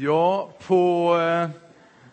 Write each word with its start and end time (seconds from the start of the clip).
Ja, 0.00 0.50
på 0.66 1.16
eh, 1.20 1.48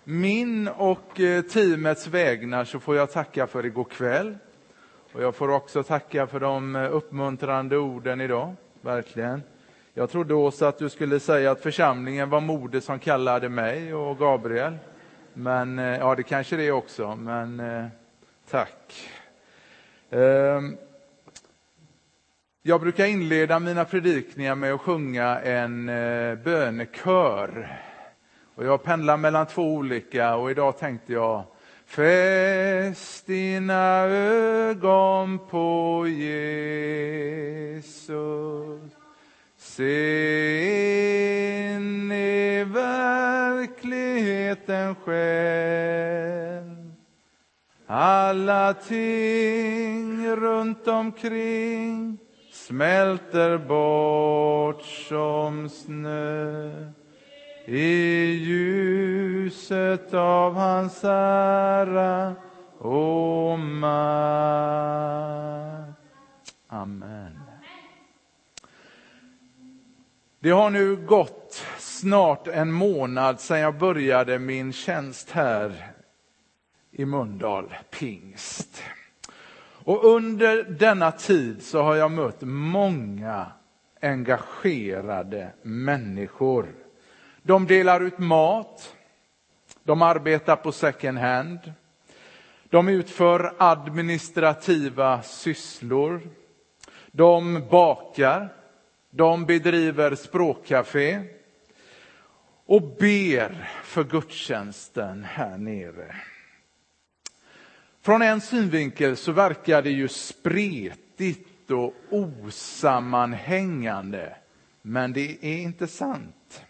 min 0.03 0.67
och 0.67 1.19
eh, 1.19 1.41
teamets 1.41 2.07
vägnar 2.07 2.63
så 2.63 2.79
får 2.79 2.95
jag 2.95 3.11
tacka 3.11 3.47
för 3.47 3.65
igår 3.65 3.83
kväll. 3.83 4.37
Och 5.13 5.21
jag 5.21 5.35
får 5.35 5.49
också 5.49 5.83
tacka 5.83 6.27
för 6.27 6.39
de 6.39 6.75
eh, 6.75 6.95
uppmuntrande 6.95 7.77
orden 7.77 8.21
idag, 8.21 8.55
verkligen. 8.81 9.43
Jag 9.93 10.09
trodde 10.09 10.33
också 10.33 10.65
att 10.65 10.77
du 10.77 10.89
skulle 10.89 11.19
säga 11.19 11.51
att 11.51 11.61
församlingen 11.61 12.29
var 12.29 12.41
modet 12.41 12.83
som 12.83 12.99
kallade 12.99 13.49
mig 13.49 13.93
och 13.93 14.17
Gabriel. 14.17 14.77
Men 15.33 15.77
ja, 15.77 16.15
det 16.15 16.23
kanske 16.23 16.55
det 16.55 16.67
är 16.67 16.71
också, 16.71 17.15
men 17.15 17.61
tack. 18.49 19.09
Ehm, 20.09 20.77
jag 22.67 22.81
brukar 22.81 23.05
inleda 23.05 23.59
mina 23.59 23.85
predikningar 23.85 24.55
med 24.55 24.73
att 24.73 24.81
sjunga 24.81 25.39
en 25.39 25.89
eh, 25.89 26.35
bönekör. 26.35 27.81
Och 28.55 28.65
jag 28.65 28.83
pendlar 28.83 29.17
mellan 29.17 29.45
två 29.45 29.73
olika 29.73 30.35
och 30.35 30.51
idag 30.51 30.77
tänkte 30.77 31.13
jag 31.13 31.43
Fäst 31.85 33.27
dina 33.27 33.99
ögon 34.05 35.39
på 35.49 36.05
Jesus 36.07 38.91
Se 39.57 39.85
in 41.75 42.11
i 42.11 42.63
verkligheten 42.63 44.95
själv 44.95 46.91
Alla 47.87 48.73
ting 48.73 50.35
runt 50.35 50.87
omkring 50.87 52.24
smälter 52.67 53.57
bort 53.57 54.83
som 54.83 55.69
snö 55.69 56.71
i 57.65 57.85
ljuset 58.33 60.13
av 60.13 60.53
hans 60.53 61.03
ära 61.03 62.35
och 62.77 63.59
makt. 63.59 63.95
Amen. 66.67 67.39
Det 70.39 70.49
har 70.49 70.69
nu 70.69 70.95
gått 70.95 71.65
snart 71.79 72.47
en 72.47 72.71
månad 72.71 73.39
sedan 73.39 73.59
jag 73.59 73.77
började 73.77 74.39
min 74.39 74.73
tjänst 74.73 75.31
här 75.31 75.91
i 76.91 77.05
Mundal, 77.05 77.73
pingst. 77.99 78.83
Och 79.85 80.03
under 80.03 80.63
denna 80.63 81.11
tid 81.11 81.63
så 81.63 81.81
har 81.81 81.95
jag 81.95 82.11
mött 82.11 82.41
många 82.41 83.51
engagerade 84.01 85.53
människor. 85.61 86.75
De 87.43 87.67
delar 87.67 88.01
ut 88.01 88.17
mat, 88.17 88.95
de 89.83 90.01
arbetar 90.01 90.55
på 90.55 90.71
second 90.71 91.17
hand, 91.17 91.59
de 92.69 92.87
utför 92.87 93.53
administrativa 93.57 95.21
sysslor, 95.21 96.21
de 97.11 97.67
bakar, 97.71 98.49
de 99.09 99.45
bedriver 99.45 100.15
språkcafé 100.15 101.21
och 102.65 102.81
ber 102.81 103.69
för 103.83 104.03
gudstjänsten 104.03 105.23
här 105.23 105.57
nere. 105.57 106.15
Från 108.05 108.21
en 108.21 108.41
synvinkel 108.41 109.17
så 109.17 109.31
verkar 109.31 109.81
det 109.81 109.89
ju 109.89 110.07
spretigt 110.07 111.71
och 111.71 111.93
osammanhängande. 112.09 114.35
Men 114.81 115.13
det 115.13 115.37
är 115.41 115.57
inte 115.57 115.87
sant. 115.87 116.63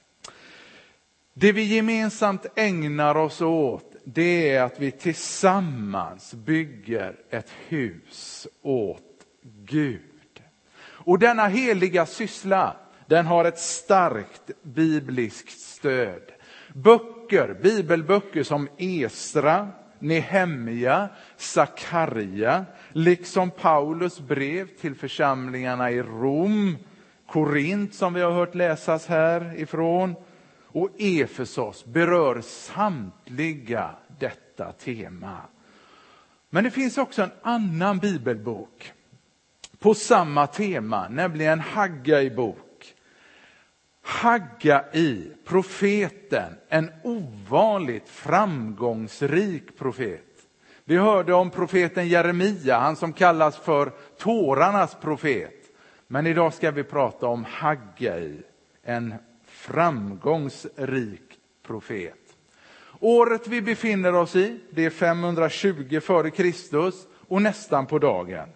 Det 1.34 1.52
vi 1.52 1.64
gemensamt 1.64 2.46
ägnar 2.56 3.16
oss 3.16 3.42
åt, 3.42 3.96
det 4.04 4.50
är 4.50 4.64
att 4.64 4.80
vi 4.80 4.92
tillsammans 4.92 6.34
bygger 6.34 7.16
ett 7.30 7.52
hus 7.68 8.48
åt 8.62 9.26
Gud. 9.66 10.42
Och 10.86 11.20
denna 11.20 11.48
heliga 11.48 12.06
syssla, 12.06 12.76
den 13.08 13.26
har 13.26 13.46
ett 13.46 13.60
starkt 13.60 14.52
bibliskt 14.62 15.60
stöd. 15.60 16.32
Böcker, 16.74 17.60
bibelböcker 17.64 18.44
som 18.44 18.70
Esra, 18.78 19.72
Nehemja, 20.08 21.10
Sakarja, 21.38 22.66
liksom 22.92 23.52
Paulus 23.52 24.20
brev 24.20 24.68
till 24.68 24.96
församlingarna 24.96 25.92
i 25.92 26.02
Rom, 26.02 26.78
Korint 27.28 27.94
som 27.94 28.14
vi 28.14 28.22
har 28.22 28.32
hört 28.32 28.56
läsas 28.56 29.08
här 29.08 29.60
ifrån, 29.60 30.16
och 30.68 30.90
Efesos 30.98 31.86
berör 31.86 32.42
samtliga 32.42 33.90
detta 34.20 34.72
tema. 34.72 35.38
Men 36.50 36.64
det 36.64 36.72
finns 36.72 36.98
också 36.98 37.22
en 37.22 37.32
annan 37.42 38.00
bibelbok 38.00 38.94
på 39.80 39.94
samma 39.94 40.48
tema, 40.48 41.10
nämligen 41.10 41.60
Haggai 41.60 42.30
bok 42.30 42.65
Haggai, 44.08 45.32
profeten, 45.46 46.54
en 46.70 46.92
ovanligt 47.04 48.10
framgångsrik 48.10 49.78
profet. 49.78 50.22
Vi 50.84 50.98
hörde 50.98 51.34
om 51.34 51.50
profeten 51.50 52.08
Jeremia, 52.08 52.80
han 52.80 52.96
som 52.96 53.14
kallas 53.14 53.58
för 53.58 53.92
tårarnas 54.18 54.96
profet. 55.02 55.54
Men 56.08 56.28
idag 56.28 56.54
ska 56.54 56.72
vi 56.72 56.84
prata 56.84 57.28
om 57.28 57.46
Haggai, 57.50 58.42
en 58.84 59.14
framgångsrik 59.46 61.40
profet. 61.64 62.38
Året 63.00 63.48
vi 63.48 63.62
befinner 63.62 64.16
oss 64.16 64.36
i, 64.36 64.60
det 64.70 64.86
är 64.86 64.90
520 64.90 65.88
f.Kr. 65.92 66.92
och 67.28 67.42
nästan 67.42 67.86
på 67.86 68.00
dagen. 68.00 68.50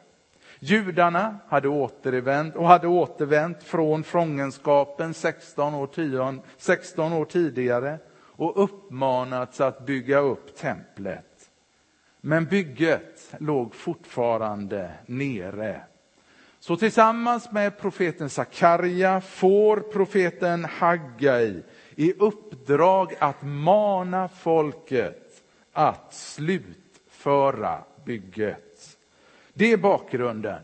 Judarna 0.59 1.37
hade 1.47 1.67
återvänt 1.67 2.55
och 2.55 2.67
hade 2.67 2.87
återvänt 2.87 3.63
från 3.63 4.03
fångenskapen 4.03 5.13
16 5.13 5.73
år, 5.73 5.87
10, 5.87 6.39
16 6.57 7.13
år 7.13 7.25
tidigare 7.25 7.97
och 8.15 8.63
uppmanats 8.63 9.61
att 9.61 9.85
bygga 9.85 10.19
upp 10.19 10.55
templet. 10.55 11.49
Men 12.21 12.45
bygget 12.45 13.35
låg 13.39 13.75
fortfarande 13.75 14.91
nere. 15.05 15.81
Så 16.59 16.75
tillsammans 16.75 17.51
med 17.51 17.79
profeten 17.79 18.29
Sakarja 18.29 19.21
får 19.21 19.77
profeten 19.77 20.65
Haggai 20.65 21.63
i 21.95 22.13
uppdrag 22.13 23.15
att 23.19 23.41
mana 23.41 24.27
folket 24.27 25.43
att 25.73 26.13
slutföra 26.13 27.83
bygget. 28.05 28.68
Det 29.59 29.71
är 29.71 29.77
bakgrunden. 29.77 30.61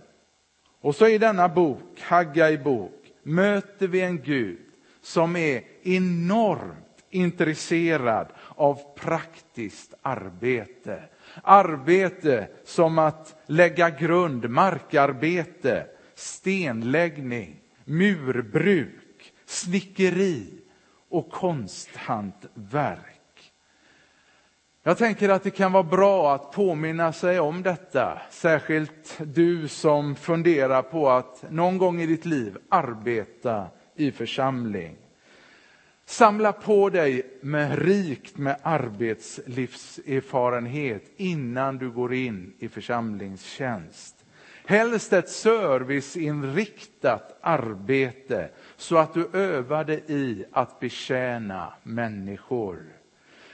Och 0.81 0.95
så 0.95 1.07
i 1.07 1.17
denna 1.17 1.49
bok, 1.49 2.01
Haggai 2.01 2.57
bok, 2.57 3.11
möter 3.23 3.87
vi 3.87 4.01
en 4.01 4.21
Gud 4.21 4.59
som 5.01 5.35
är 5.35 5.63
enormt 5.83 7.03
intresserad 7.09 8.27
av 8.49 8.79
praktiskt 8.95 9.93
arbete. 10.01 11.03
Arbete 11.43 12.47
som 12.63 12.99
att 12.99 13.43
lägga 13.45 13.89
grund, 13.89 14.49
markarbete, 14.49 15.87
stenläggning, 16.13 17.61
murbruk, 17.85 19.33
snickeri 19.45 20.47
och 21.09 21.31
konsthantverk. 21.31 23.14
Jag 24.87 24.97
tänker 24.97 25.29
att 25.29 25.43
det 25.43 25.51
kan 25.51 25.71
vara 25.71 25.83
bra 25.83 26.35
att 26.35 26.51
påminna 26.51 27.13
sig 27.13 27.39
om 27.39 27.63
detta, 27.63 28.21
särskilt 28.31 29.19
du 29.19 29.67
som 29.67 30.15
funderar 30.15 30.81
på 30.81 31.09
att 31.09 31.45
någon 31.49 31.77
gång 31.77 32.01
i 32.01 32.05
ditt 32.05 32.25
liv 32.25 32.57
arbeta 32.69 33.67
i 33.95 34.11
församling. 34.11 34.95
Samla 36.05 36.51
på 36.51 36.89
dig 36.89 37.37
med 37.41 37.79
rikt 37.79 38.37
med 38.37 38.57
arbetslivserfarenhet 38.63 41.03
innan 41.17 41.77
du 41.77 41.91
går 41.91 42.13
in 42.13 42.53
i 42.59 42.69
församlingstjänst. 42.69 44.25
Helst 44.65 45.13
ett 45.13 45.29
serviceinriktat 45.29 47.37
arbete 47.41 48.49
så 48.77 48.97
att 48.97 49.13
du 49.13 49.29
övar 49.33 49.83
dig 49.83 50.03
i 50.07 50.45
att 50.51 50.79
betjäna 50.79 51.73
människor. 51.83 52.79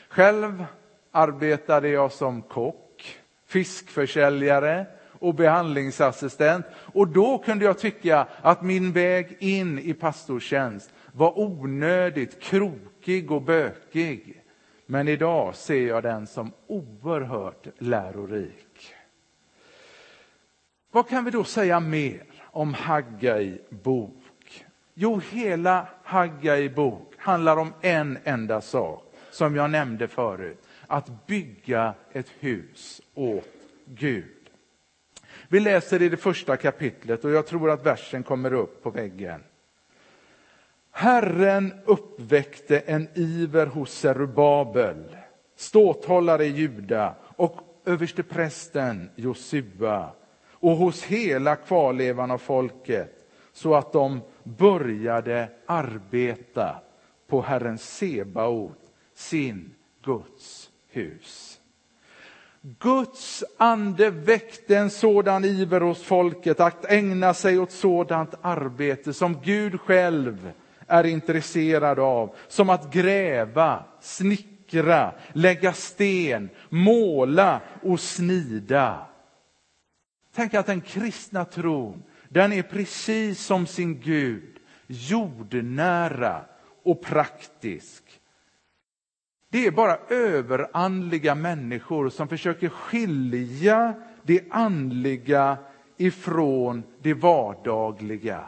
Själv 0.09 0.65
arbetade 1.11 1.89
jag 1.89 2.11
som 2.11 2.41
kock, 2.41 3.17
fiskförsäljare 3.47 4.85
och 5.19 5.35
behandlingsassistent. 5.35 6.65
Och 6.75 7.07
då 7.07 7.37
kunde 7.37 7.65
jag 7.65 7.79
tycka 7.79 8.27
att 8.41 8.61
min 8.61 8.91
väg 8.91 9.35
in 9.39 9.79
i 9.79 9.93
pastortjänst 9.93 10.93
var 11.13 11.39
onödigt 11.39 12.41
krokig 12.41 13.31
och 13.31 13.41
bökig. 13.41 14.43
Men 14.85 15.07
idag 15.07 15.55
ser 15.55 15.87
jag 15.87 16.03
den 16.03 16.27
som 16.27 16.51
oerhört 16.67 17.67
lärorik. 17.77 18.93
Vad 20.91 21.09
kan 21.09 21.25
vi 21.25 21.31
då 21.31 21.43
säga 21.43 21.79
mer 21.79 22.23
om 22.41 22.73
Haggai 22.73 23.59
bok? 23.69 24.63
Jo, 24.93 25.21
hela 25.31 25.87
Haggai 26.03 26.69
bok 26.69 27.13
handlar 27.17 27.57
om 27.57 27.73
en 27.81 28.17
enda 28.23 28.61
sak, 28.61 29.13
som 29.31 29.55
jag 29.55 29.69
nämnde 29.69 30.07
förut. 30.07 30.63
Att 30.91 31.27
bygga 31.27 31.93
ett 32.11 32.31
hus 32.39 33.01
åt 33.13 33.47
Gud. 33.85 34.49
Vi 35.47 35.59
läser 35.59 36.01
i 36.01 36.09
det 36.09 36.17
första 36.17 36.57
kapitlet 36.57 37.25
och 37.25 37.31
jag 37.31 37.47
tror 37.47 37.71
att 37.71 37.85
versen 37.85 38.23
kommer 38.23 38.53
upp 38.53 38.83
på 38.83 38.89
väggen. 38.89 39.43
Herren 40.91 41.73
uppväckte 41.85 42.79
en 42.79 43.07
iver 43.13 43.65
hos 43.65 43.91
Serubabel, 43.91 45.17
ståthållare 45.55 46.45
i 46.45 46.49
Juda 46.49 47.15
och 47.35 47.81
översteprästen 47.85 49.09
Josua 49.15 50.09
och 50.49 50.75
hos 50.77 51.03
hela 51.03 51.55
kvarlevan 51.55 52.31
av 52.31 52.37
folket 52.37 53.29
så 53.53 53.75
att 53.75 53.93
de 53.93 54.21
började 54.43 55.49
arbeta 55.65 56.75
på 57.27 57.41
Herren 57.41 57.77
Sebaot, 57.77 58.91
sin 59.13 59.73
Guds 60.03 60.70
hus. 60.91 61.57
Guds 62.61 63.43
ande 63.57 64.09
väckte 64.09 64.77
en 64.77 64.89
sådan 64.89 65.45
iver 65.45 65.81
hos 65.81 66.03
folket 66.03 66.59
att 66.59 66.85
ägna 66.85 67.33
sig 67.33 67.59
åt 67.59 67.71
sådant 67.71 68.33
arbete 68.41 69.13
som 69.13 69.41
Gud 69.41 69.79
själv 69.81 70.51
är 70.87 71.03
intresserad 71.03 71.99
av, 71.99 72.35
som 72.47 72.69
att 72.69 72.93
gräva, 72.93 73.83
snickra, 74.01 75.13
lägga 75.33 75.73
sten, 75.73 76.49
måla 76.69 77.61
och 77.83 77.99
snida. 77.99 79.07
Tänk 80.35 80.53
att 80.53 80.65
den 80.65 80.81
kristna 80.81 81.45
tron, 81.45 82.03
den 82.29 82.53
är 82.53 82.63
precis 82.63 83.45
som 83.45 83.67
sin 83.67 83.99
Gud, 83.99 84.59
jordnära 84.87 86.45
och 86.83 87.01
praktisk. 87.01 88.20
Det 89.51 89.67
är 89.67 89.71
bara 89.71 89.97
överandliga 90.09 91.35
människor 91.35 92.09
som 92.09 92.27
försöker 92.27 92.69
skilja 92.69 93.93
det 94.23 94.41
andliga 94.49 95.57
ifrån 95.97 96.83
det 97.01 97.13
vardagliga. 97.13 98.43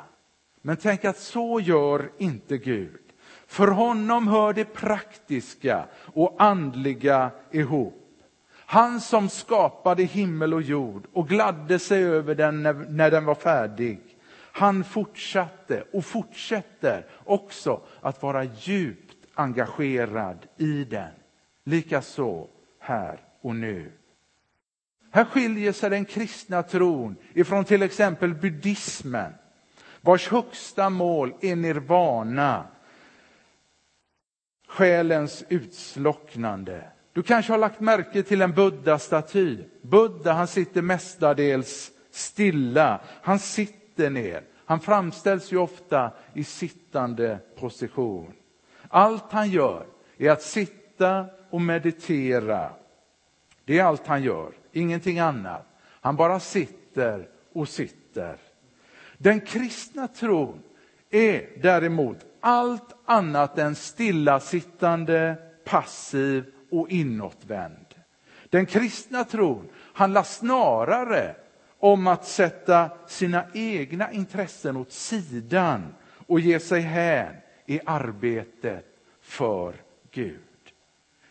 Men 0.61 0.77
tänk 0.77 1.05
att 1.05 1.17
så 1.17 1.59
gör 1.59 2.11
inte 2.17 2.57
Gud. 2.57 2.99
För 3.47 3.67
honom 3.67 4.27
hör 4.27 4.53
det 4.53 4.65
praktiska 4.65 5.85
och 6.13 6.35
andliga 6.37 7.31
ihop. 7.51 7.99
Han 8.65 9.01
som 9.01 9.29
skapade 9.29 10.03
himmel 10.03 10.53
och 10.53 10.61
jord 10.61 11.07
och 11.13 11.27
gladde 11.27 11.79
sig 11.79 12.03
över 12.03 12.35
den 12.35 12.63
när, 12.89 13.11
den 13.11 13.25
var 13.25 13.35
färdig. 13.35 13.99
Han 14.51 14.83
fortsatte 14.83 15.83
och 15.93 16.05
fortsätter 16.05 17.05
också 17.23 17.81
att 18.01 18.23
vara 18.23 18.43
djupt 18.43 19.02
engagerad 19.33 20.47
i 20.57 20.83
den. 20.83 21.11
Likaså 21.63 22.47
här 22.79 23.19
och 23.41 23.55
nu. 23.55 23.91
Här 25.11 25.25
skiljer 25.25 25.71
sig 25.71 25.89
den 25.89 26.05
kristna 26.05 26.63
tron 26.63 27.15
ifrån 27.33 27.65
till 27.65 27.83
exempel 27.83 28.33
buddhismen 28.33 29.33
vars 30.03 30.27
högsta 30.27 30.89
mål 30.89 31.33
är 31.41 31.55
nirvana, 31.55 32.67
själens 34.67 35.43
utslocknande. 35.49 36.83
Du 37.13 37.23
kanske 37.23 37.53
har 37.53 37.57
lagt 37.57 37.79
märke 37.79 38.23
till 38.23 38.41
en 38.41 38.53
Buddha-staty. 38.53 39.57
Buddha 39.81 40.33
han 40.33 40.47
sitter 40.47 40.81
mestadels 40.81 41.91
stilla, 42.11 43.01
han 43.21 43.39
sitter 43.39 44.09
ner. 44.09 44.43
Han 44.65 44.79
framställs 44.79 45.51
ju 45.51 45.57
ofta 45.57 46.11
i 46.33 46.43
sittande 46.43 47.39
position. 47.59 48.33
Allt 48.95 49.31
han 49.31 49.49
gör 49.49 49.85
är 50.17 50.31
att 50.31 50.41
sitta 50.41 51.25
och 51.49 51.61
meditera. 51.61 52.69
Det 53.65 53.79
är 53.79 53.83
allt 53.83 54.07
han 54.07 54.23
gör, 54.23 54.53
ingenting 54.71 55.19
annat. 55.19 55.67
Han 56.01 56.15
bara 56.15 56.39
sitter 56.39 57.27
och 57.53 57.69
sitter. 57.69 58.37
Den 59.17 59.41
kristna 59.41 60.07
tron 60.07 60.63
är 61.09 61.61
däremot 61.61 62.17
allt 62.39 62.95
annat 63.05 63.57
än 63.57 63.75
stillasittande, 63.75 65.35
passiv 65.65 66.45
och 66.71 66.89
inåtvänd. 66.89 67.95
Den 68.49 68.65
kristna 68.65 69.23
tron 69.23 69.69
handlar 69.93 70.23
snarare 70.23 71.35
om 71.79 72.07
att 72.07 72.25
sätta 72.25 72.89
sina 73.07 73.45
egna 73.53 74.11
intressen 74.11 74.77
åt 74.77 74.91
sidan 74.91 75.95
och 76.27 76.39
ge 76.39 76.59
sig 76.59 76.81
hän 76.81 77.35
i 77.65 77.79
arbetet 77.85 78.85
för 79.21 79.73
Gud. 80.11 80.39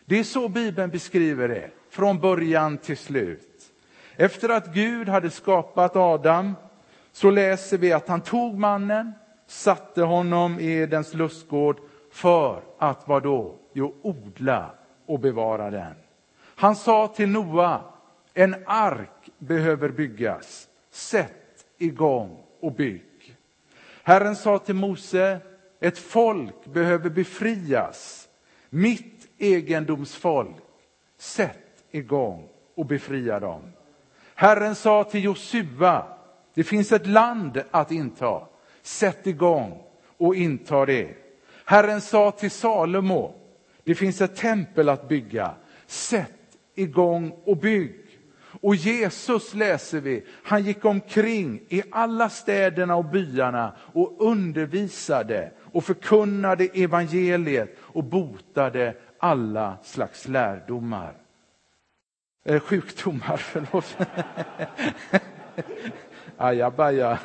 Det 0.05 0.19
är 0.19 0.23
så 0.23 0.49
Bibeln 0.49 0.89
beskriver 0.89 1.47
det, 1.47 1.69
från 1.89 2.19
början 2.19 2.77
till 2.77 2.97
slut. 2.97 3.71
Efter 4.15 4.49
att 4.49 4.73
Gud 4.73 5.09
hade 5.09 5.29
skapat 5.29 5.95
Adam 5.95 6.53
så 7.11 7.29
läser 7.29 7.77
vi 7.77 7.93
att 7.93 8.07
han 8.07 8.21
tog 8.21 8.59
mannen, 8.59 9.11
satte 9.47 10.01
honom 10.01 10.59
i 10.59 10.71
Edens 10.71 11.13
lustgård 11.13 11.79
för 12.11 12.61
att 12.77 13.07
vad 13.07 13.23
då? 13.23 13.55
Jo, 13.73 13.95
odla 14.01 14.71
och 15.05 15.19
bevara 15.19 15.69
den. 15.69 15.93
Han 16.55 16.75
sa 16.75 17.07
till 17.07 17.29
Noa, 17.29 17.81
en 18.33 18.55
ark 18.65 19.29
behöver 19.37 19.89
byggas. 19.89 20.67
Sätt 20.91 21.65
igång 21.77 22.43
och 22.59 22.71
bygg. 22.71 23.35
Herren 24.03 24.35
sa 24.35 24.59
till 24.59 24.75
Mose, 24.75 25.39
ett 25.83 25.97
folk 25.97 26.65
behöver 26.65 27.09
befrias. 27.09 28.27
Mitt 28.69 29.27
egendomsfolk. 29.37 30.55
Sätt 31.17 31.83
igång 31.91 32.49
och 32.75 32.85
befria 32.85 33.39
dem. 33.39 33.61
Herren 34.35 34.75
sa 34.75 35.03
till 35.03 35.23
Josua, 35.23 36.03
det 36.53 36.63
finns 36.63 36.91
ett 36.91 37.07
land 37.07 37.63
att 37.71 37.91
inta. 37.91 38.47
Sätt 38.81 39.27
igång 39.27 39.83
och 40.17 40.35
inta 40.35 40.85
det. 40.85 41.15
Herren 41.65 42.01
sa 42.01 42.31
till 42.31 42.51
Salomo, 42.51 43.33
det 43.83 43.95
finns 43.95 44.21
ett 44.21 44.35
tempel 44.35 44.89
att 44.89 45.07
bygga. 45.07 45.51
Sätt 45.87 46.57
igång 46.75 47.35
och 47.45 47.57
bygg. 47.57 48.03
Och 48.61 48.75
Jesus 48.75 49.53
läser 49.53 50.01
vi, 50.01 50.23
han 50.43 50.63
gick 50.63 50.85
omkring 50.85 51.61
i 51.69 51.83
alla 51.91 52.29
städerna 52.29 52.95
och 52.95 53.05
byarna 53.05 53.75
och 53.93 54.15
undervisade 54.19 55.51
och 55.73 55.83
förkunnade 55.83 56.67
evangeliet 56.73 57.77
och 57.79 58.03
botade 58.03 58.95
alla 59.19 59.77
slags 59.83 60.27
lärdomar. 60.27 61.13
Eh, 62.45 62.59
sjukdomar, 62.59 63.37
förlåt. 63.37 63.97
Ajabaja. 66.37 67.19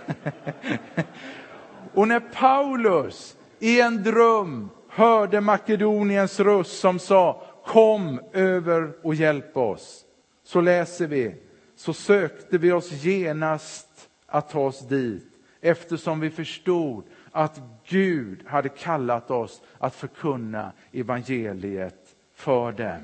Och 1.95 2.09
när 2.09 2.21
Paulus 2.21 3.37
i 3.59 3.81
en 3.81 4.02
dröm 4.02 4.71
hörde 4.88 5.40
Makedoniens 5.40 6.40
röst 6.40 6.81
som 6.81 6.99
sa 6.99 7.43
kom 7.67 8.21
över 8.33 8.93
och 9.02 9.14
hjälp 9.14 9.57
oss. 9.57 10.05
Så 10.45 10.61
läser 10.61 11.07
vi, 11.07 11.35
så 11.76 11.93
sökte 11.93 12.59
vi 12.59 12.73
oss 12.73 12.93
genast 12.93 14.09
att 14.26 14.50
ta 14.50 14.61
oss 14.61 14.88
dit 14.88 15.38
eftersom 15.61 16.21
vi 16.21 16.31
förstod 16.31 17.05
att 17.33 17.61
Gud 17.88 18.47
hade 18.47 18.69
kallat 18.69 19.31
oss 19.31 19.62
att 19.79 19.95
förkunna 19.95 20.73
evangeliet 20.93 22.15
för 22.35 22.73
dem. 22.73 23.03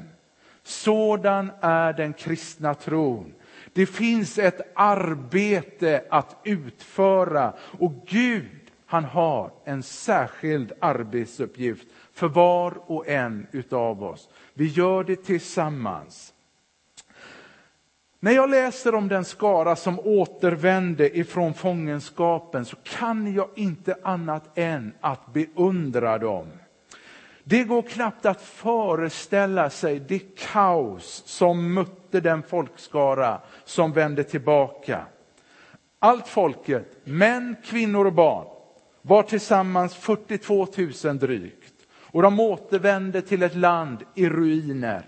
Sådan 0.63 1.51
är 1.61 1.93
den 1.93 2.13
kristna 2.13 2.75
tron. 2.75 3.35
Det 3.73 3.87
finns 3.87 4.39
ett 4.39 4.73
arbete 4.75 6.05
att 6.11 6.37
utföra 6.45 7.53
och 7.79 7.93
Gud 8.07 8.65
han 8.87 9.05
har 9.05 9.51
en 9.65 9.83
särskild 9.83 10.73
arbetsuppgift 10.81 11.89
för 12.13 12.29
var 12.29 12.91
och 12.91 13.09
en 13.09 13.47
utav 13.53 14.05
oss. 14.05 14.29
Vi 14.55 14.67
gör 14.67 15.05
det 15.05 15.17
tillsammans. 15.17 16.34
När 18.25 18.33
jag 18.33 18.51
läser 18.51 18.95
om 18.95 19.09
den 19.09 19.25
skara 19.25 19.77
som 19.77 20.01
återvände 20.01 21.19
ifrån 21.19 21.55
fångenskapen 21.55 22.65
så 22.65 22.77
kan 22.77 23.35
jag 23.35 23.49
inte 23.55 23.97
annat 24.03 24.59
än 24.59 24.93
att 25.01 25.33
beundra 25.33 26.19
dem. 26.19 26.47
Det 27.45 27.65
går 27.65 27.83
knappt 27.83 28.27
att 28.27 28.43
föreställa 28.43 29.71
sig 29.71 30.01
det 30.01 30.19
kaos 30.39 31.23
som 31.27 31.75
mötte 31.75 32.21
den 32.21 32.43
folkskara 32.43 33.41
som 33.65 33.93
vände 33.93 34.25
tillbaka. 34.25 35.07
Allt 35.99 36.29
folket, 36.29 36.97
män, 37.05 37.57
kvinnor 37.65 38.07
och 38.07 38.13
barn, 38.13 38.47
var 39.03 39.23
tillsammans 39.23 39.95
42 39.95 40.67
000 41.05 41.19
drygt. 41.19 41.75
Och 41.93 42.23
de 42.23 42.41
återvände 42.41 43.23
till 43.23 43.43
ett 43.43 43.57
land 43.57 43.99
i 44.15 44.29
ruiner. 44.29 45.03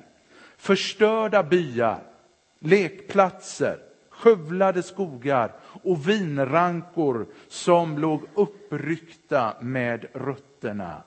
Förstörda 0.56 1.42
byar, 1.42 1.98
lekplatser, 2.66 3.78
skövlade 4.10 4.82
skogar 4.82 5.52
och 5.82 6.08
vinrankor 6.08 7.26
som 7.48 7.98
låg 7.98 8.22
uppryckta 8.34 9.54
med 9.60 10.06
rötterna. 10.14 11.02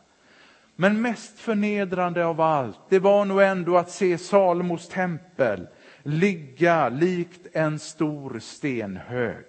Men 0.75 1.01
mest 1.01 1.39
förnedrande 1.39 2.25
av 2.25 2.41
allt, 2.41 2.79
det 2.89 2.99
var 2.99 3.25
nog 3.25 3.41
ändå 3.41 3.77
att 3.77 3.91
se 3.91 4.17
Salomos 4.17 4.87
tempel 4.87 5.67
ligga 6.03 6.89
likt 6.89 7.47
en 7.53 7.79
stor 7.79 8.39
stenhög. 8.39 9.45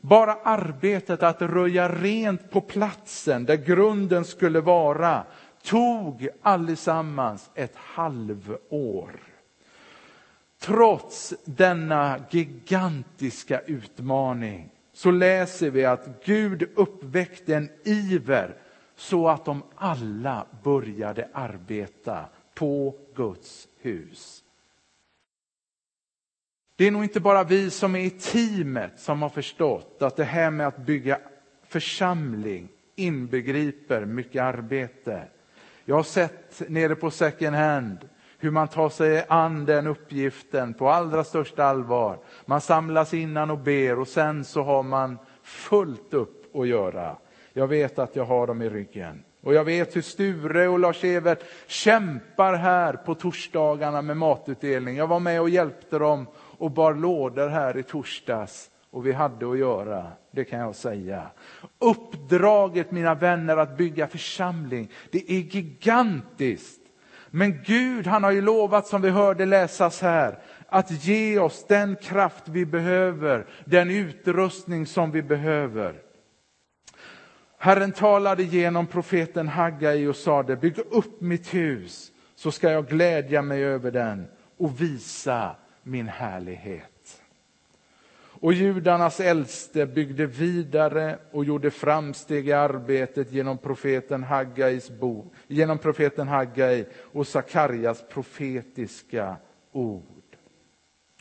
Bara 0.00 0.34
arbetet 0.34 1.22
att 1.22 1.42
röja 1.42 1.88
rent 1.88 2.50
på 2.50 2.60
platsen 2.60 3.44
där 3.44 3.56
grunden 3.56 4.24
skulle 4.24 4.60
vara 4.60 5.22
tog 5.62 6.28
allesammans 6.42 7.50
ett 7.54 7.76
halvår. 7.76 9.29
Trots 10.60 11.34
denna 11.44 12.24
gigantiska 12.30 13.60
utmaning 13.60 14.70
så 14.92 15.10
läser 15.10 15.70
vi 15.70 15.84
att 15.84 16.24
Gud 16.24 16.70
uppväckte 16.74 17.54
en 17.56 17.70
iver 17.84 18.56
så 18.96 19.28
att 19.28 19.44
de 19.44 19.62
alla 19.74 20.46
började 20.62 21.28
arbeta 21.32 22.24
på 22.54 22.96
Guds 23.14 23.68
hus. 23.80 24.44
Det 26.76 26.86
är 26.86 26.90
nog 26.90 27.04
inte 27.04 27.20
bara 27.20 27.44
vi 27.44 27.70
som 27.70 27.96
är 27.96 28.04
i 28.04 28.10
teamet 28.10 29.00
som 29.00 29.22
har 29.22 29.28
förstått 29.28 30.02
att 30.02 30.16
det 30.16 30.24
här 30.24 30.50
med 30.50 30.66
att 30.66 30.76
bygga 30.76 31.18
församling 31.62 32.68
inbegriper 32.96 34.04
mycket 34.04 34.42
arbete. 34.42 35.28
Jag 35.84 35.96
har 35.96 36.02
sett 36.02 36.62
nere 36.68 36.94
på 36.94 37.10
second 37.10 37.56
hand 37.56 38.08
hur 38.40 38.50
man 38.50 38.68
tar 38.68 38.88
sig 38.88 39.24
an 39.28 39.64
den 39.64 39.86
uppgiften 39.86 40.74
på 40.74 40.88
allra 40.88 41.24
största 41.24 41.64
allvar. 41.64 42.18
Man 42.44 42.60
samlas 42.60 43.14
innan 43.14 43.50
och 43.50 43.58
ber 43.58 43.98
och 43.98 44.08
sen 44.08 44.44
så 44.44 44.62
har 44.62 44.82
man 44.82 45.18
fullt 45.42 46.14
upp 46.14 46.56
att 46.56 46.68
göra. 46.68 47.16
Jag 47.52 47.66
vet 47.66 47.98
att 47.98 48.16
jag 48.16 48.24
har 48.24 48.46
dem 48.46 48.62
i 48.62 48.68
ryggen. 48.68 49.22
Och 49.42 49.54
jag 49.54 49.64
vet 49.64 49.96
hur 49.96 50.02
Sture 50.02 50.68
och 50.68 50.78
Lars-Evert 50.78 51.44
kämpar 51.66 52.54
här 52.54 52.92
på 52.92 53.14
torsdagarna 53.14 54.02
med 54.02 54.16
matutdelning. 54.16 54.96
Jag 54.96 55.06
var 55.06 55.20
med 55.20 55.40
och 55.40 55.50
hjälpte 55.50 55.98
dem 55.98 56.26
och 56.34 56.70
bar 56.70 56.94
lådor 56.94 57.48
här 57.48 57.76
i 57.76 57.82
torsdags 57.82 58.70
och 58.90 59.06
vi 59.06 59.12
hade 59.12 59.50
att 59.50 59.58
göra, 59.58 60.12
det 60.30 60.44
kan 60.44 60.58
jag 60.58 60.74
säga. 60.74 61.30
Uppdraget, 61.78 62.90
mina 62.90 63.14
vänner, 63.14 63.56
att 63.56 63.76
bygga 63.76 64.06
församling, 64.06 64.90
det 65.10 65.30
är 65.32 65.40
gigantiskt. 65.40 66.79
Men 67.30 67.62
Gud, 67.64 68.06
han 68.06 68.24
har 68.24 68.30
ju 68.30 68.40
lovat, 68.40 68.86
som 68.86 69.02
vi 69.02 69.10
hörde 69.10 69.46
läsas 69.46 70.00
här, 70.00 70.38
att 70.68 71.04
ge 71.04 71.38
oss 71.38 71.64
den 71.68 71.96
kraft 71.96 72.48
vi 72.48 72.66
behöver, 72.66 73.46
den 73.64 73.90
utrustning 73.90 74.86
som 74.86 75.10
vi 75.10 75.22
behöver. 75.22 75.94
Herren 77.58 77.92
talade 77.92 78.42
genom 78.42 78.86
profeten 78.86 79.48
Haggai 79.48 80.06
och 80.06 80.16
sade, 80.16 80.56
bygg 80.56 80.78
upp 80.78 81.20
mitt 81.20 81.54
hus, 81.54 82.12
så 82.34 82.52
ska 82.52 82.70
jag 82.70 82.88
glädja 82.88 83.42
mig 83.42 83.64
över 83.64 83.90
den 83.90 84.26
och 84.58 84.80
visa 84.80 85.56
min 85.82 86.08
härlighet. 86.08 86.89
Och 88.40 88.52
judarnas 88.52 89.20
äldste 89.20 89.86
byggde 89.86 90.26
vidare 90.26 91.18
och 91.30 91.44
gjorde 91.44 91.70
framsteg 91.70 92.48
i 92.48 92.52
arbetet 92.52 93.32
genom 93.32 93.58
profeten 93.58 94.22
Haggais 94.22 94.90
bok, 94.90 95.34
genom 95.46 95.78
profeten 95.78 96.28
Haggai 96.28 96.86
och 97.12 97.26
Sakarjas 97.26 98.04
profetiska 98.08 99.36
ord. 99.72 100.36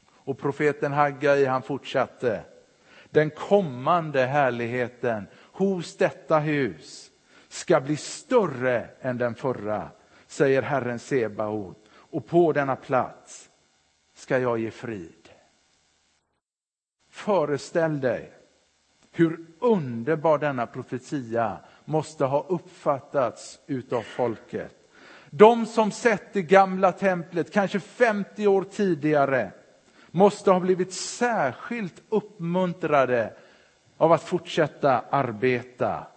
Och 0.08 0.38
profeten 0.38 0.94
Haggai 0.94 1.46
han 1.46 1.62
fortsatte. 1.62 2.44
Den 3.10 3.30
kommande 3.30 4.26
härligheten 4.26 5.28
hos 5.52 5.98
detta 5.98 6.40
hus 6.40 7.12
ska 7.48 7.82
bli 7.82 7.96
större 7.96 8.90
än 9.02 9.18
den 9.18 9.36
förra, 9.36 9.90
säger 10.28 10.62
Herren 10.62 11.00
Sebaot. 11.00 11.90
Och 11.92 12.28
på 12.28 12.52
denna 12.54 12.76
plats 12.76 13.50
ska 14.14 14.40
jag 14.40 14.60
ge 14.60 14.72
frid. 14.72 15.19
Föreställ 17.26 18.00
dig 18.00 18.32
hur 19.12 19.40
underbar 19.60 20.38
denna 20.38 20.68
profetia 20.68 21.58
måste 21.86 22.26
ha 22.26 22.46
uppfattats 22.50 23.60
utav 23.68 24.02
folket. 24.02 24.76
De 25.30 25.66
som 25.66 25.92
sett 25.92 26.34
det 26.34 26.42
gamla 26.42 26.92
templet, 26.92 27.54
kanske 27.54 27.80
50 27.80 28.48
år 28.48 28.64
tidigare, 28.64 29.52
måste 30.12 30.52
ha 30.52 30.60
blivit 30.60 30.94
särskilt 30.94 32.02
uppmuntrade 32.10 33.34
av 33.98 34.12
att 34.12 34.24
fortsätta 34.24 35.00
arbeta. 35.10 36.08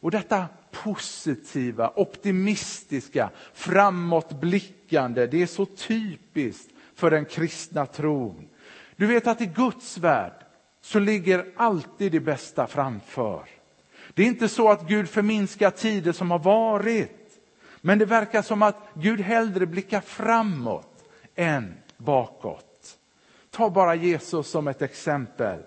Och 0.00 0.10
detta 0.10 0.46
positiva, 0.70 1.92
optimistiska, 1.96 3.30
framåtblickande, 3.52 5.26
det 5.26 5.42
är 5.42 5.46
så 5.46 5.66
typiskt 5.66 6.70
för 6.94 7.10
den 7.10 7.24
kristna 7.24 7.86
tron. 7.86 8.48
Du 8.98 9.06
vet 9.06 9.26
att 9.26 9.40
i 9.40 9.46
Guds 9.46 9.98
värld 9.98 10.32
så 10.80 10.98
ligger 10.98 11.46
alltid 11.56 12.12
det 12.12 12.20
bästa 12.20 12.66
framför. 12.66 13.44
Det 14.14 14.22
är 14.22 14.26
inte 14.26 14.48
så 14.48 14.70
att 14.70 14.88
Gud 14.88 15.08
förminskar 15.08 15.70
tider 15.70 16.12
som 16.12 16.30
har 16.30 16.38
varit. 16.38 17.40
Men 17.80 17.98
det 17.98 18.04
verkar 18.04 18.42
som 18.42 18.62
att 18.62 18.76
Gud 18.94 19.20
hellre 19.20 19.66
blickar 19.66 20.00
framåt 20.00 21.04
än 21.34 21.74
bakåt. 21.96 22.98
Ta 23.50 23.70
bara 23.70 23.94
Jesus 23.94 24.50
som 24.50 24.68
ett 24.68 24.82
exempel. 24.82 25.60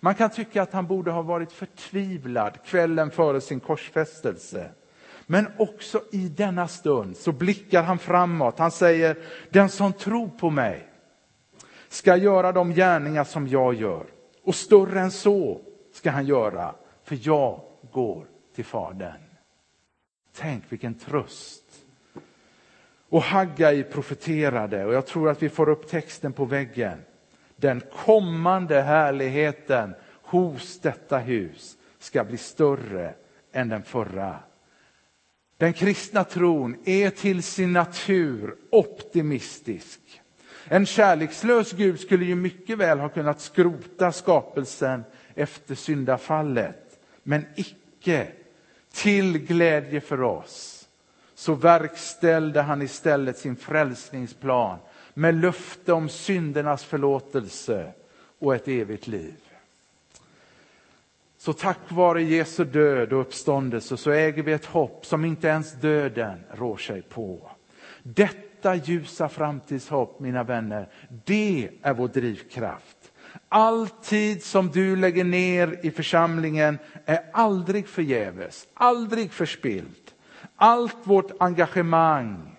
Man 0.00 0.14
kan 0.14 0.30
tycka 0.30 0.62
att 0.62 0.72
han 0.72 0.86
borde 0.86 1.10
ha 1.10 1.22
varit 1.22 1.52
förtvivlad 1.52 2.58
kvällen 2.64 3.10
före 3.10 3.40
sin 3.40 3.60
korsfästelse. 3.60 4.70
Men 5.26 5.46
också 5.58 6.02
i 6.12 6.28
denna 6.28 6.68
stund 6.68 7.16
så 7.16 7.32
blickar 7.32 7.82
han 7.82 7.98
framåt. 7.98 8.58
Han 8.58 8.70
säger, 8.70 9.16
den 9.50 9.68
som 9.68 9.92
tror 9.92 10.28
på 10.28 10.50
mig 10.50 10.88
ska 11.88 12.16
göra 12.16 12.52
de 12.52 12.74
gärningar 12.74 13.24
som 13.24 13.48
jag 13.48 13.74
gör. 13.74 14.06
Och 14.42 14.54
större 14.54 15.00
än 15.00 15.10
så 15.10 15.60
ska 15.92 16.10
han 16.10 16.26
göra, 16.26 16.74
för 17.04 17.18
jag 17.22 17.60
går 17.92 18.26
till 18.54 18.64
Fadern. 18.64 19.20
Tänk 20.36 20.64
vilken 20.68 20.94
tröst. 20.94 21.64
Och 23.08 23.22
Haggai 23.22 23.82
profeterade, 23.82 24.84
och 24.84 24.94
jag 24.94 25.06
tror 25.06 25.28
att 25.30 25.42
vi 25.42 25.48
får 25.48 25.68
upp 25.68 25.88
texten 25.88 26.32
på 26.32 26.44
väggen. 26.44 26.98
Den 27.56 27.82
kommande 28.04 28.80
härligheten 28.80 29.94
hos 30.22 30.80
detta 30.80 31.18
hus 31.18 31.76
ska 31.98 32.24
bli 32.24 32.36
större 32.36 33.14
än 33.52 33.68
den 33.68 33.82
förra. 33.82 34.38
Den 35.56 35.72
kristna 35.72 36.24
tron 36.24 36.76
är 36.84 37.10
till 37.10 37.42
sin 37.42 37.72
natur 37.72 38.56
optimistisk. 38.70 40.00
En 40.68 40.86
kärlekslös 40.86 41.72
Gud 41.72 42.00
skulle 42.00 42.24
ju 42.24 42.34
mycket 42.34 42.78
väl 42.78 42.98
ha 42.98 43.08
kunnat 43.08 43.40
skrota 43.40 44.12
skapelsen 44.12 45.04
efter 45.34 45.74
syndafallet. 45.74 47.00
Men 47.22 47.46
icke. 47.56 48.26
Till 48.92 49.38
glädje 49.38 50.00
för 50.00 50.22
oss 50.22 50.88
så 51.34 51.54
verkställde 51.54 52.62
han 52.62 52.82
istället 52.82 53.38
sin 53.38 53.56
frälsningsplan 53.56 54.78
med 55.14 55.34
löfte 55.34 55.92
om 55.92 56.08
syndernas 56.08 56.84
förlåtelse 56.84 57.92
och 58.38 58.54
ett 58.54 58.68
evigt 58.68 59.06
liv. 59.06 59.36
Så 61.38 61.52
tack 61.52 61.78
vare 61.88 62.22
Jesu 62.22 62.64
död 62.64 63.12
och 63.12 63.20
uppståndelse 63.20 63.96
så 63.96 64.10
äger 64.10 64.42
vi 64.42 64.52
ett 64.52 64.64
hopp 64.64 65.06
som 65.06 65.24
inte 65.24 65.48
ens 65.48 65.72
döden 65.72 66.44
rår 66.54 66.76
sig 66.76 67.02
på. 67.02 67.50
Detta 68.02 68.74
ljusa 68.74 69.28
framtidshopp, 69.28 70.20
mina 70.20 70.42
vänner, 70.42 70.88
det 71.24 71.68
är 71.82 71.94
vår 71.94 72.08
drivkraft. 72.08 73.12
All 73.48 73.88
tid 73.88 74.42
som 74.42 74.68
du 74.68 74.96
lägger 74.96 75.24
ner 75.24 75.80
i 75.82 75.90
församlingen 75.90 76.78
är 77.04 77.20
aldrig 77.32 77.88
förgäves, 77.88 78.68
aldrig 78.74 79.32
förspilld. 79.32 80.12
Allt 80.56 80.96
vårt 81.02 81.30
engagemang 81.40 82.56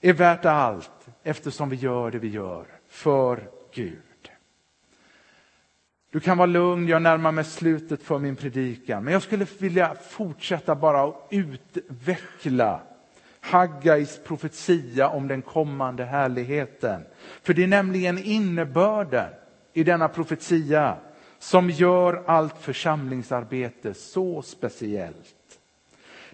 är 0.00 0.12
värt 0.12 0.44
allt 0.44 1.08
eftersom 1.22 1.68
vi 1.68 1.76
gör 1.76 2.10
det 2.10 2.18
vi 2.18 2.28
gör 2.28 2.66
för 2.88 3.48
Gud. 3.74 3.98
Du 6.12 6.20
kan 6.20 6.38
vara 6.38 6.46
lugn, 6.46 6.88
jag 6.88 7.02
närmar 7.02 7.32
mig 7.32 7.44
slutet 7.44 8.02
för 8.02 8.18
min 8.18 8.36
predikan. 8.36 9.04
Men 9.04 9.12
jag 9.12 9.22
skulle 9.22 9.46
vilja 9.58 9.94
fortsätta 9.94 10.74
bara 10.74 11.02
att 11.02 11.28
utveckla 11.30 12.80
Haggais 13.44 14.20
profetia 14.24 15.08
om 15.08 15.28
den 15.28 15.42
kommande 15.42 16.04
härligheten. 16.04 17.02
För 17.42 17.54
det 17.54 17.62
är 17.62 17.66
nämligen 17.68 18.18
innebörden 18.18 19.30
i 19.72 19.84
denna 19.84 20.08
profetia 20.08 20.96
som 21.38 21.70
gör 21.70 22.22
allt 22.26 22.58
församlingsarbete 22.58 23.94
så 23.94 24.42
speciellt. 24.42 25.58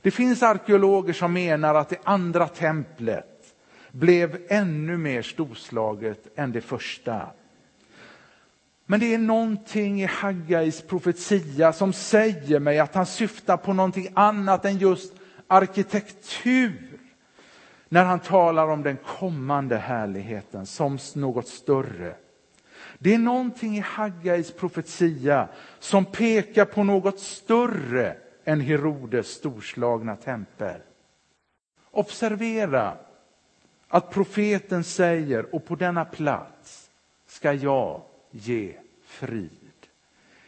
Det 0.02 0.10
finns 0.10 0.42
arkeologer 0.42 1.12
som 1.12 1.32
menar 1.32 1.74
att 1.74 1.88
det 1.88 1.98
andra 2.04 2.48
templet 2.48 3.54
blev 3.90 4.38
ännu 4.48 4.96
mer 4.96 5.22
storslaget 5.22 6.38
än 6.38 6.52
det 6.52 6.60
första. 6.60 7.26
Men 8.86 9.00
det 9.00 9.14
är 9.14 9.18
någonting 9.18 10.02
i 10.02 10.06
Haggais 10.06 10.82
profetia 10.82 11.72
som 11.72 11.92
säger 11.92 12.60
mig 12.60 12.78
att 12.78 12.94
han 12.94 13.06
syftar 13.06 13.56
på 13.56 13.72
någonting 13.72 14.08
annat 14.14 14.64
än 14.64 14.78
just 14.78 15.12
arkitektur. 15.46 16.87
När 17.88 18.04
han 18.04 18.20
talar 18.20 18.68
om 18.68 18.82
den 18.82 18.96
kommande 18.96 19.76
härligheten 19.76 20.66
som 20.66 20.98
något 21.14 21.48
större. 21.48 22.14
Det 22.98 23.14
är 23.14 23.18
någonting 23.18 23.76
i 23.76 23.80
Haggais 23.80 24.52
profetia 24.52 25.48
som 25.78 26.04
pekar 26.04 26.64
på 26.64 26.84
något 26.84 27.20
större 27.20 28.16
än 28.44 28.60
Herodes 28.60 29.26
storslagna 29.28 30.16
tempel. 30.16 30.80
Observera 31.90 32.96
att 33.88 34.10
profeten 34.10 34.84
säger, 34.84 35.54
och 35.54 35.64
på 35.64 35.74
denna 35.74 36.04
plats 36.04 36.90
ska 37.26 37.52
jag 37.52 38.02
ge 38.30 38.74
frid. 39.04 39.50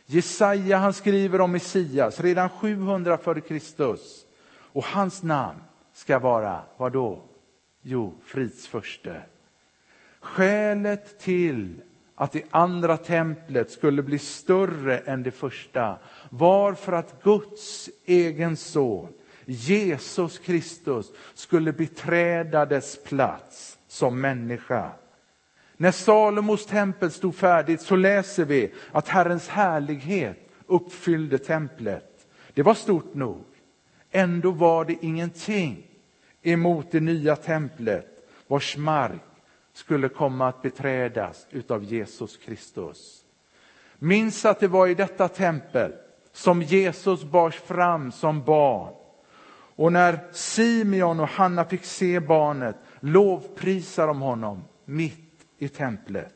Jesaja 0.06 0.76
han 0.76 0.92
skriver 0.92 1.40
om 1.40 1.52
Messias 1.52 2.20
redan 2.20 2.48
700 2.48 3.18
f.Kr. 3.24 3.96
Och 4.72 4.84
hans 4.84 5.22
namn 5.22 5.58
ska 5.92 6.18
vara, 6.18 6.62
vad 6.76 6.92
då? 6.92 7.22
Jo, 7.82 8.14
fridsförste. 8.24 9.22
Skälet 10.20 11.18
till 11.18 11.82
att 12.14 12.32
det 12.32 12.44
andra 12.50 12.96
templet 12.96 13.70
skulle 13.70 14.02
bli 14.02 14.18
större 14.18 14.98
än 14.98 15.22
det 15.22 15.30
första 15.30 15.98
var 16.30 16.74
för 16.74 16.92
att 16.92 17.22
Guds 17.22 17.90
egen 18.04 18.56
son, 18.56 19.12
Jesus 19.44 20.38
Kristus, 20.38 21.12
skulle 21.34 21.72
beträda 21.72 22.66
dess 22.66 23.02
plats 23.04 23.78
som 23.88 24.20
människa. 24.20 24.90
När 25.76 25.92
Salomos 25.92 26.66
tempel 26.66 27.10
stod 27.10 27.34
färdigt 27.34 27.80
så 27.80 27.96
läser 27.96 28.44
vi 28.44 28.72
att 28.92 29.08
Herrens 29.08 29.48
härlighet 29.48 30.48
uppfyllde 30.66 31.38
templet. 31.38 32.26
Det 32.54 32.62
var 32.62 32.74
stort 32.74 33.14
nog. 33.14 33.44
Ändå 34.10 34.50
var 34.50 34.84
det 34.84 34.96
ingenting 35.00 35.89
emot 36.42 36.90
det 36.90 37.00
nya 37.00 37.36
templet 37.36 38.06
vars 38.46 38.76
mark 38.76 39.20
skulle 39.72 40.08
komma 40.08 40.48
att 40.48 40.62
beträdas 40.62 41.46
utav 41.50 41.84
Jesus 41.84 42.36
Kristus. 42.36 43.24
Minns 43.98 44.44
att 44.44 44.60
det 44.60 44.68
var 44.68 44.86
i 44.86 44.94
detta 44.94 45.28
tempel 45.28 45.92
som 46.32 46.62
Jesus 46.62 47.24
bars 47.24 47.54
fram 47.54 48.12
som 48.12 48.44
barn. 48.44 48.94
Och 49.76 49.92
när 49.92 50.18
Simeon 50.32 51.20
och 51.20 51.28
Hanna 51.28 51.64
fick 51.64 51.84
se 51.84 52.20
barnet 52.20 52.76
lovprisar 53.00 54.06
de 54.06 54.20
honom 54.20 54.64
mitt 54.84 55.46
i 55.58 55.68
templet. 55.68 56.34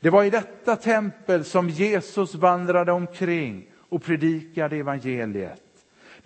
Det 0.00 0.10
var 0.10 0.24
i 0.24 0.30
detta 0.30 0.76
tempel 0.76 1.44
som 1.44 1.68
Jesus 1.68 2.34
vandrade 2.34 2.92
omkring 2.92 3.70
och 3.88 4.02
predikade 4.02 4.76
evangeliet. 4.76 5.62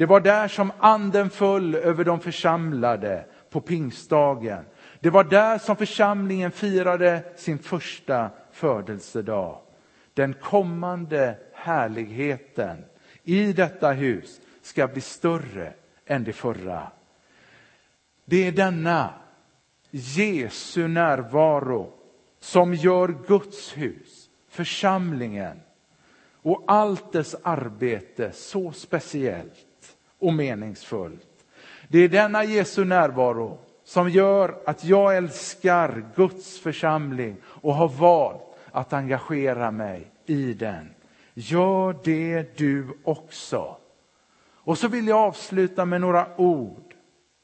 Det 0.01 0.07
var 0.07 0.21
där 0.21 0.49
som 0.49 0.73
anden 0.79 1.31
föll 1.31 1.75
över 1.75 2.05
de 2.05 2.21
församlade 2.21 3.25
på 3.51 3.61
pingstdagen. 3.61 4.65
Det 5.01 5.11
var 5.11 5.25
där 5.25 5.59
som 5.59 5.77
församlingen 5.77 6.51
firade 6.51 7.23
sin 7.37 7.59
första 7.59 8.31
födelsedag. 8.53 9.59
Den 10.15 10.35
kommande 10.35 11.39
härligheten 11.55 12.85
i 13.23 13.53
detta 13.53 13.93
hus 13.93 14.41
ska 14.63 14.89
bli 14.89 15.01
större 15.01 15.73
än 16.07 16.25
det 16.25 16.33
förra. 16.33 16.93
Det 18.25 18.47
är 18.47 18.53
denna 18.53 19.15
Jesu 19.91 20.89
närvaro 20.89 21.93
som 22.39 22.75
gör 22.75 23.17
Guds 23.27 23.77
hus, 23.77 24.31
församlingen 24.49 25.61
och 26.43 26.65
allt 26.67 27.13
dess 27.13 27.37
arbete 27.43 28.33
så 28.33 28.73
speciellt 28.73 29.67
och 30.21 30.33
meningsfullt. 30.33 31.27
Det 31.89 31.99
är 31.99 32.09
denna 32.09 32.45
Jesu 32.45 32.85
närvaro 32.85 33.59
som 33.85 34.11
gör 34.11 34.59
att 34.67 34.85
jag 34.85 35.17
älskar 35.17 36.05
Guds 36.17 36.59
församling 36.59 37.37
och 37.45 37.75
har 37.75 37.89
valt 37.89 38.43
att 38.73 38.93
engagera 38.93 39.71
mig 39.71 40.11
i 40.27 40.53
den. 40.55 40.95
Gör 41.35 41.97
det 42.05 42.57
du 42.57 42.89
också. 43.05 43.77
Och 44.55 44.79
så 44.79 44.89
vill 44.89 45.09
jag 45.09 45.19
avsluta 45.19 45.85
med 45.85 46.01
några 46.01 46.27
ord 46.37 46.95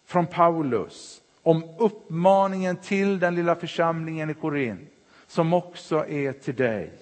från 0.06 0.26
Paulus 0.26 1.22
om 1.42 1.64
uppmaningen 1.78 2.76
till 2.76 3.18
den 3.18 3.34
lilla 3.34 3.54
församlingen 3.54 4.30
i 4.30 4.34
Korint 4.34 4.90
som 5.26 5.52
också 5.52 6.06
är 6.08 6.32
till 6.32 6.54
dig. 6.54 6.92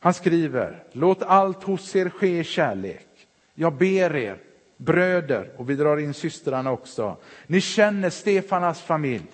Han 0.00 0.14
skriver, 0.14 0.84
låt 0.92 1.22
allt 1.22 1.62
hos 1.62 1.96
er 1.96 2.08
ske 2.08 2.38
i 2.38 2.44
kärlek. 2.44 3.08
Jag 3.54 3.76
ber 3.76 4.16
er, 4.16 4.38
bröder, 4.76 5.52
och 5.56 5.70
vi 5.70 5.74
drar 5.74 5.96
in 5.96 6.14
systrarna 6.14 6.72
också. 6.72 7.16
Ni 7.46 7.60
känner 7.60 8.10
Stefanas 8.10 8.82
familj 8.82 9.26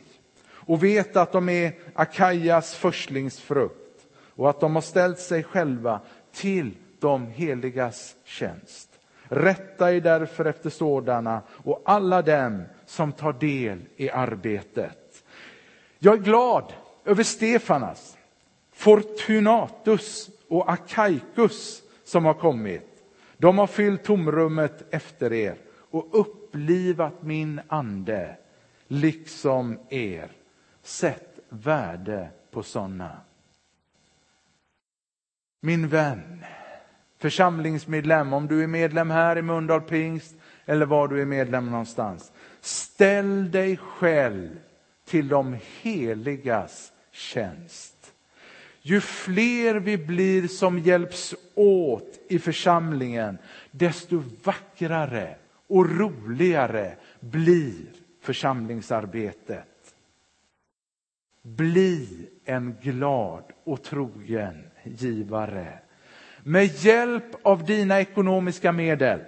och 0.51 0.85
vet 0.85 1.17
att 1.17 1.33
de 1.33 1.49
är 1.49 1.73
Akajas 1.95 2.75
förstlingsfrukt 2.75 4.07
och 4.35 4.51
att 4.51 4.61
de 4.61 4.75
har 4.75 4.83
ställt 4.83 5.19
sig 5.19 5.43
själva 5.43 6.01
till 6.33 6.77
de 7.01 7.27
heligas 7.27 8.17
tjänst. 8.25 8.91
Rätta 9.23 9.93
er 9.93 10.01
därför 10.01 10.45
efter 10.45 10.71
sådana 10.71 11.43
och 11.49 11.83
alla 11.85 12.23
dem 12.23 12.65
som 12.87 13.13
tar 13.13 13.33
del 13.33 13.79
i 13.97 14.11
arbetet. 14.11 15.25
Jag 15.99 16.15
är 16.15 16.23
glad 16.23 16.73
över 17.05 17.23
Stefanas, 17.23 18.17
Fortunatus 18.73 20.31
och 20.49 20.73
Akaikus 20.73 21.83
som 22.05 22.25
har 22.25 22.35
kommit. 22.35 22.90
De 23.41 23.59
har 23.59 23.67
fyllt 23.67 24.05
tomrummet 24.05 24.95
efter 24.95 25.33
er 25.33 25.57
och 25.91 26.09
upplivat 26.21 27.23
min 27.23 27.61
ande, 27.69 28.37
liksom 28.89 29.79
er. 29.89 30.31
Sätt 30.83 31.39
värde 31.49 32.31
på 32.51 32.63
sådana. 32.63 33.21
Min 35.61 35.89
vän, 35.89 36.45
församlingsmedlem, 37.19 38.33
om 38.33 38.47
du 38.47 38.63
är 38.63 38.67
medlem 38.67 39.11
här 39.11 39.39
i 39.39 39.43
Mölndal 39.43 39.81
Pingst 39.81 40.35
eller 40.65 40.87
var 40.87 41.09
du 41.09 41.21
är 41.21 41.27
medlem 41.27 41.71
någonstans. 41.71 42.33
Ställ 42.61 43.51
dig 43.51 43.77
själv 43.77 44.59
till 45.05 45.29
de 45.29 45.57
heligas 45.83 46.93
tjänst. 47.11 48.00
Ju 48.83 49.01
fler 49.01 49.75
vi 49.75 49.99
blir 49.99 50.49
som 50.49 50.79
hjälps 50.79 51.35
åt 51.55 52.19
i 52.29 52.39
församlingen, 52.39 53.39
desto 53.71 54.23
vackrare 54.45 55.37
och 55.69 55.99
roligare 55.99 56.97
blir 57.21 57.73
församlingsarbetet. 58.21 59.95
Bli 61.43 62.09
en 62.45 62.77
glad 62.83 63.45
och 63.65 63.83
trogen 63.83 64.65
givare. 64.85 65.79
Med 66.43 66.85
hjälp 66.85 67.37
av 67.43 67.65
dina 67.65 68.01
ekonomiska 68.01 68.73
medel 68.73 69.21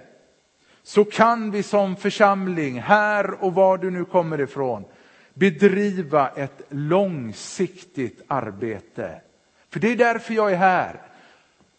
så 0.83 1.05
kan 1.05 1.51
vi 1.51 1.63
som 1.63 1.95
församling, 1.95 2.79
här 2.79 3.43
och 3.43 3.53
var 3.53 3.77
du 3.77 3.91
nu 3.91 4.05
kommer 4.05 4.41
ifrån, 4.41 4.85
bedriva 5.33 6.29
ett 6.29 6.61
långsiktigt 6.69 8.21
arbete. 8.27 9.21
För 9.73 9.79
det 9.79 9.91
är 9.91 9.95
därför 9.95 10.33
jag 10.33 10.51
är 10.51 10.55
här, 10.55 11.01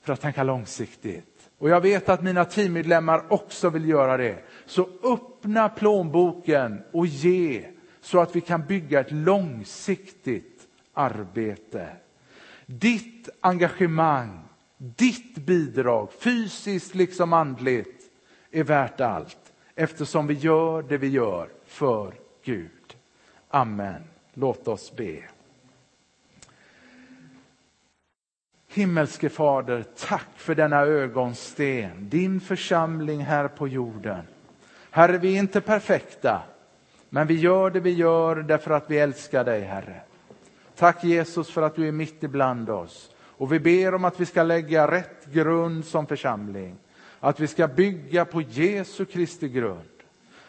för 0.03 0.13
att 0.13 0.21
tänka 0.21 0.43
långsiktigt. 0.43 1.51
Och 1.59 1.69
jag 1.69 1.81
vet 1.81 2.09
att 2.09 2.23
mina 2.23 2.45
teammedlemmar 2.45 3.33
också 3.33 3.71
vill 3.71 3.89
göra 3.89 4.17
det. 4.17 4.45
Så 4.67 4.89
öppna 5.03 5.69
plånboken 5.69 6.83
och 6.93 7.07
ge 7.07 7.65
så 8.01 8.21
att 8.21 8.37
vi 8.37 8.41
kan 8.41 8.67
bygga 8.67 9.01
ett 9.01 9.13
långsiktigt 9.13 10.63
arbete. 10.95 11.89
Ditt 12.67 13.29
engagemang, 13.41 14.41
ditt 14.77 15.35
bidrag, 15.35 16.13
fysiskt 16.13 16.95
liksom 16.95 17.33
andligt, 17.33 18.03
är 18.51 18.65
värt 18.65 19.01
allt 19.01 19.53
eftersom 19.75 20.27
vi 20.27 20.35
gör 20.35 20.83
det 20.83 20.97
vi 20.97 21.09
gör 21.09 21.49
för 21.67 22.15
Gud. 22.45 22.97
Amen. 23.49 24.03
Låt 24.33 24.69
oss 24.69 24.97
be. 24.97 25.34
Himmelske 28.75 29.29
Fader, 29.29 29.85
tack 29.99 30.29
för 30.37 30.55
denna 30.55 30.81
ögonsten, 30.81 32.09
din 32.09 32.41
församling 32.41 33.21
här 33.21 33.49
på 33.49 33.69
jorden. 33.69 34.23
Herre, 34.91 35.19
vi 35.19 35.35
är 35.35 35.39
inte 35.39 35.61
perfekta, 35.61 36.43
men 37.09 37.27
vi 37.27 37.35
gör 37.35 37.71
det 37.71 37.81
vi 37.81 37.91
gör 37.91 38.37
därför 38.37 38.71
att 38.71 38.91
vi 38.91 38.99
älskar 38.99 39.45
dig, 39.45 39.61
Herre. 39.61 40.01
Tack 40.77 41.05
Jesus 41.05 41.51
för 41.51 41.63
att 41.63 41.77
du 41.77 41.89
är 41.89 41.93
mitt 41.93 42.23
ibland 42.23 42.71
oss. 42.71 43.11
Och 43.21 43.53
vi 43.53 43.61
ber 43.61 43.95
om 43.95 44.05
att 44.05 44.21
vi 44.21 44.27
ska 44.27 44.43
lägga 44.43 44.91
rätt 44.91 45.27
grund 45.33 45.85
som 45.85 46.07
församling. 46.07 46.77
Att 47.21 47.41
vi 47.41 47.47
ska 47.47 47.69
bygga 47.69 48.25
på 48.25 48.41
Jesu 48.41 49.05
Kristi 49.05 49.49
grund. 49.49 49.89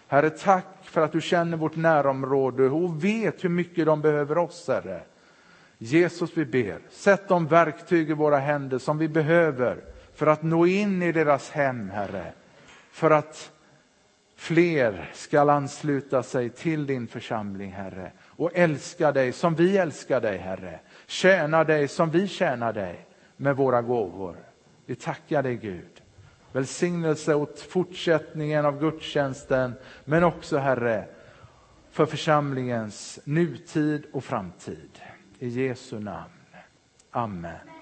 Herre, 0.07 0.29
tack 0.29 0.77
för 0.83 1.01
att 1.01 1.11
du 1.11 1.21
känner 1.21 1.57
vårt 1.57 1.75
närområde 1.75 2.63
och 2.63 3.03
vet 3.03 3.43
hur 3.43 3.49
mycket 3.49 3.85
de 3.85 4.01
behöver 4.01 4.37
oss, 4.37 4.67
Herre. 4.67 5.01
Jesus, 5.77 6.37
vi 6.37 6.45
ber, 6.45 6.79
sätt 6.89 7.27
de 7.27 7.47
verktyg 7.47 8.09
i 8.09 8.13
våra 8.13 8.37
händer 8.37 8.77
som 8.77 8.97
vi 8.97 9.07
behöver 9.07 9.83
för 10.13 10.27
att 10.27 10.43
nå 10.43 10.65
in 10.65 11.03
i 11.03 11.11
deras 11.11 11.51
hem, 11.51 11.89
Herre. 11.89 12.33
För 12.91 13.11
att 13.11 13.51
fler 14.35 15.11
ska 15.13 15.51
ansluta 15.51 16.23
sig 16.23 16.49
till 16.49 16.85
din 16.85 17.07
församling, 17.07 17.71
Herre, 17.71 18.11
och 18.25 18.51
älska 18.53 19.11
dig 19.11 19.31
som 19.31 19.55
vi 19.55 19.77
älskar 19.77 20.21
dig, 20.21 20.37
Herre. 20.37 20.79
Tjäna 21.05 21.63
dig 21.63 21.87
som 21.87 22.11
vi 22.11 22.27
tjänar 22.27 22.73
dig 22.73 23.05
med 23.37 23.55
våra 23.55 23.81
gåvor. 23.81 24.35
Vi 24.85 24.95
tackar 24.95 25.43
dig, 25.43 25.55
Gud. 25.55 26.01
Välsignelse 26.51 27.35
åt 27.35 27.59
fortsättningen 27.59 28.65
av 28.65 28.79
gudstjänsten, 28.79 29.73
men 30.05 30.23
också, 30.23 30.57
Herre, 30.57 31.05
för 31.91 32.05
församlingens 32.05 33.19
nutid 33.23 34.05
och 34.13 34.23
framtid. 34.23 34.89
I 35.41 35.49
Jesu 35.49 35.99
namn. 35.99 36.31
Amen. 37.13 37.74